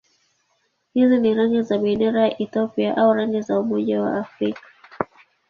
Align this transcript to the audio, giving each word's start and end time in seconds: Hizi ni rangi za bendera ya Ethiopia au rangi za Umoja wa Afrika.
Hizi 0.93 1.17
ni 1.19 1.33
rangi 1.33 1.61
za 1.61 1.77
bendera 1.77 2.21
ya 2.21 2.39
Ethiopia 2.41 2.97
au 2.97 3.13
rangi 3.13 3.41
za 3.41 3.59
Umoja 3.59 4.01
wa 4.01 4.17
Afrika. 4.17 4.61